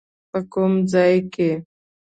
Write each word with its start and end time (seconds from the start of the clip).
په 0.31 0.39
کوم 0.51 0.73
ځای 0.91 1.15
کې؟ 1.33 1.51